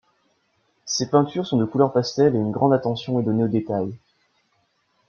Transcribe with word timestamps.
Ces 0.83 1.11
peintures 1.11 1.45
sont 1.45 1.59
de 1.59 1.65
couleurs 1.65 1.93
pastel 1.93 2.33
et 2.35 2.39
une 2.39 2.49
grande 2.49 2.73
attention 2.73 3.19
est 3.19 3.23
donnée 3.23 3.43
aux 3.43 3.47
détails. 3.47 3.93